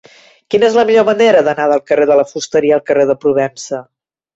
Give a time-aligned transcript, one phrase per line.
[0.53, 3.89] Quina és la millor manera d'anar del carrer de la Fusteria al carrer de Provença?